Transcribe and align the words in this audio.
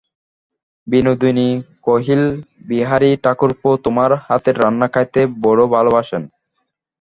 বিনোদিনী 0.87 1.47
কহিল, 1.83 2.21
বিহারী-ঠাকুরপো 2.67 3.69
তোমার 3.85 4.11
হাতের 4.25 4.55
রান্না 4.63 4.87
খাইতে 4.93 5.21
বড়ো 5.43 5.65
ভালোবাসেন। 5.75 6.23